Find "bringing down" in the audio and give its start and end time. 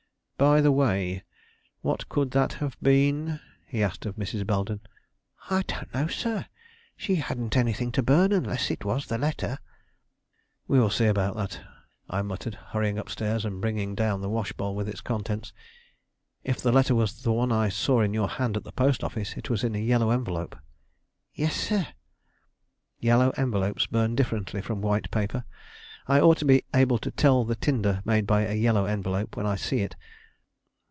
13.61-14.21